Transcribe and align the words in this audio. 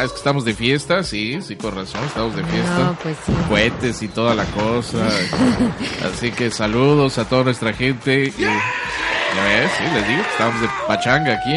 ¿Ah? 0.00 0.04
Es 0.04 0.12
que 0.12 0.18
estamos 0.18 0.44
de 0.44 0.54
fiesta, 0.54 1.02
sí, 1.04 1.40
sí, 1.42 1.56
con 1.56 1.74
razón, 1.74 2.02
estamos 2.06 2.34
de 2.34 2.42
fiesta. 2.44 2.78
No, 2.78 2.96
pues 3.02 3.16
sí. 3.26 3.32
Cohetes 3.48 4.02
y 4.02 4.08
toda 4.08 4.34
la 4.34 4.44
cosa. 4.46 5.06
Así 6.12 6.30
que 6.30 6.50
saludos 6.50 7.18
a 7.18 7.28
toda 7.28 7.44
nuestra 7.44 7.72
gente. 7.72 8.32
Y, 8.36 8.42
ya 8.42 9.44
ves, 9.44 9.70
sí, 9.78 9.84
les 9.94 10.08
digo, 10.08 10.22
estamos 10.32 10.60
de 10.60 10.68
pachanga 10.86 11.34
aquí. 11.34 11.54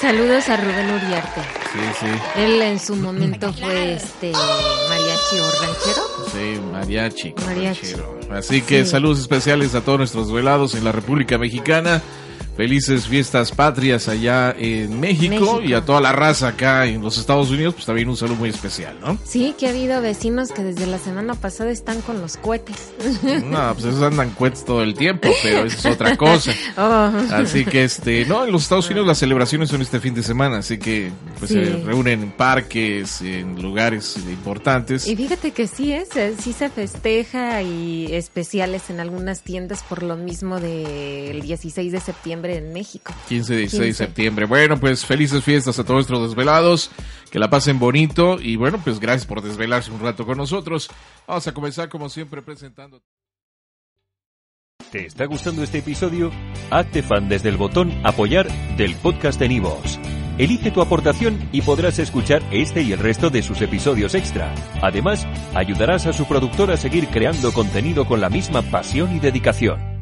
Saludos 0.00 0.48
a 0.48 0.56
Rubén 0.56 0.90
Uriarte. 0.92 1.40
Sí, 1.72 1.78
sí, 2.00 2.40
Él 2.40 2.60
en 2.62 2.78
su 2.78 2.94
momento 2.96 3.52
fue 3.52 3.94
este 3.94 4.32
mariachi 4.32 5.38
o 5.38 5.50
ranchero. 5.50 6.02
sí, 6.32 6.60
mariachi. 6.72 7.34
Mariachi. 7.46 7.92
ranchero. 7.92 8.20
Así 8.32 8.60
que 8.62 8.84
Sí. 8.84 8.90
saludos 8.90 9.20
especiales 9.20 9.74
a 9.74 9.80
todos 9.80 9.98
nuestros 9.98 10.32
velados 10.32 10.74
en 10.74 10.84
la 10.84 10.92
República 10.92 11.38
Mexicana. 11.38 12.02
Felices 12.56 13.06
fiestas 13.08 13.50
patrias 13.50 14.08
allá 14.08 14.54
en 14.56 15.00
México, 15.00 15.28
México. 15.30 15.60
y 15.62 15.72
a 15.74 15.84
toda 15.84 16.00
la 16.00 16.12
raza 16.12 16.48
acá 16.48 16.86
en 16.86 17.02
los 17.02 17.18
Estados 17.18 17.50
Unidos, 17.50 17.74
pues 17.74 17.86
también 17.86 18.08
un 18.08 18.16
saludo 18.16 18.36
muy 18.36 18.48
especial, 18.50 18.96
¿no? 19.00 19.18
Sí, 19.24 19.54
que 19.58 19.66
ha 19.66 19.70
habido 19.70 20.00
vecinos 20.00 20.52
que 20.52 20.62
desde 20.62 20.86
la 20.86 20.98
semana 20.98 21.34
pasada 21.34 21.70
están 21.72 22.00
con 22.02 22.20
los 22.20 22.36
cohetes. 22.36 22.92
No, 23.44 23.72
pues 23.74 23.86
esos 23.86 24.02
andan 24.02 24.30
cuetes 24.30 24.64
todo 24.64 24.82
el 24.82 24.94
tiempo, 24.94 25.28
pero 25.42 25.64
eso 25.64 25.76
es 25.78 25.86
otra 25.94 26.16
cosa. 26.16 26.52
Oh. 26.76 27.10
Así 27.32 27.64
que 27.64 27.84
este, 27.84 28.24
no, 28.26 28.44
en 28.46 28.52
los 28.52 28.62
Estados 28.64 28.86
Unidos 28.88 29.06
las 29.06 29.18
celebraciones 29.18 29.68
son 29.68 29.80
este 29.82 30.00
fin 30.00 30.14
de 30.14 30.22
semana, 30.22 30.58
así 30.58 30.78
que 30.78 31.10
pues 31.38 31.50
Sí. 31.50 31.56
se 31.64 31.76
reúnen 31.84 32.22
en 32.22 32.30
parques, 32.32 33.20
en 33.22 33.60
lugares 33.62 34.16
importantes. 34.16 35.06
Y 35.06 35.14
fíjate 35.16 35.50
que 35.52 35.66
sí, 35.66 35.92
¿eh? 35.92 36.06
Se- 36.10 36.36
sí 36.36 36.52
se 36.52 36.68
festeja 36.70 37.62
y 37.62 38.06
especiales 38.14 38.90
en 38.90 39.00
algunas 39.00 39.42
tiendas 39.42 39.82
por 39.82 40.02
lo 40.02 40.16
mismo 40.16 40.58
del 40.60 41.40
16 41.42 41.92
de 41.92 42.00
septiembre 42.00 42.43
en 42.50 42.72
México. 42.72 43.12
15, 43.28 43.56
16 43.56 43.80
de 43.80 43.86
15. 43.86 44.04
septiembre. 44.04 44.46
Bueno, 44.46 44.78
pues 44.78 45.04
felices 45.04 45.42
fiestas 45.42 45.78
a 45.78 45.84
todos 45.84 46.08
nuestros 46.08 46.28
desvelados, 46.28 46.90
que 47.30 47.38
la 47.38 47.50
pasen 47.50 47.78
bonito 47.78 48.40
y 48.40 48.56
bueno, 48.56 48.80
pues 48.82 49.00
gracias 49.00 49.26
por 49.26 49.42
desvelarse 49.42 49.90
un 49.90 50.00
rato 50.00 50.26
con 50.26 50.38
nosotros. 50.38 50.90
Vamos 51.26 51.46
a 51.46 51.54
comenzar 51.54 51.88
como 51.88 52.08
siempre 52.08 52.42
presentando. 52.42 53.02
¿Te 54.90 55.06
está 55.06 55.24
gustando 55.26 55.62
este 55.62 55.78
episodio? 55.78 56.30
Hazte 56.70 57.02
fan 57.02 57.28
desde 57.28 57.48
el 57.48 57.56
botón 57.56 57.92
Apoyar 58.04 58.46
del 58.76 58.94
podcast 58.96 59.40
de 59.40 59.48
Nivos. 59.48 59.98
Elige 60.38 60.70
tu 60.72 60.80
aportación 60.82 61.48
y 61.52 61.62
podrás 61.62 61.98
escuchar 62.00 62.42
este 62.50 62.82
y 62.82 62.92
el 62.92 62.98
resto 62.98 63.30
de 63.30 63.42
sus 63.42 63.60
episodios 63.62 64.14
extra. 64.14 64.52
Además, 64.82 65.26
ayudarás 65.54 66.06
a 66.06 66.12
su 66.12 66.26
productor 66.26 66.72
a 66.72 66.76
seguir 66.76 67.06
creando 67.08 67.52
contenido 67.52 68.04
con 68.06 68.20
la 68.20 68.30
misma 68.30 68.62
pasión 68.62 69.14
y 69.14 69.20
dedicación. 69.20 69.93